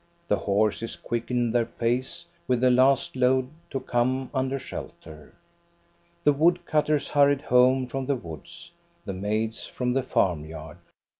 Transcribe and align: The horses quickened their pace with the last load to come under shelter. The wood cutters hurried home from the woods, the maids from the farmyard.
The 0.29 0.37
horses 0.37 0.95
quickened 0.95 1.53
their 1.53 1.67
pace 1.67 2.25
with 2.47 2.59
the 2.59 2.71
last 2.71 3.15
load 3.15 3.49
to 3.69 3.79
come 3.79 4.31
under 4.33 4.57
shelter. 4.57 5.35
The 6.23 6.33
wood 6.33 6.65
cutters 6.65 7.09
hurried 7.09 7.41
home 7.43 7.85
from 7.85 8.07
the 8.07 8.15
woods, 8.15 8.73
the 9.05 9.13
maids 9.13 9.67
from 9.67 9.93
the 9.93 10.01
farmyard. 10.01 10.79